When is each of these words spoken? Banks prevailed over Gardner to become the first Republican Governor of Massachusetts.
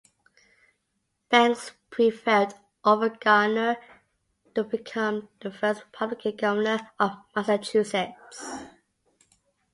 Banks 1.29 1.73
prevailed 1.91 2.55
over 2.83 3.09
Gardner 3.09 3.77
to 4.55 4.63
become 4.63 5.29
the 5.41 5.51
first 5.51 5.83
Republican 5.83 6.37
Governor 6.37 6.91
of 6.99 7.17
Massachusetts. 7.35 8.49